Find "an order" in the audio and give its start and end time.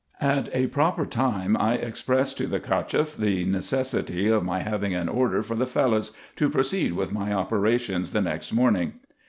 4.95-5.43